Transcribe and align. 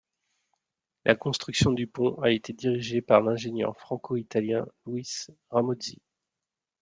La 1.05 1.13
construction 1.13 1.73
du 1.73 1.85
pont 1.85 2.19
a 2.23 2.31
été 2.31 2.53
dirigée 2.53 3.03
par 3.03 3.21
l'ingénieur 3.21 3.77
franco-italien 3.77 4.65
Luis 4.87 5.27
Ramozzi. 5.51 6.01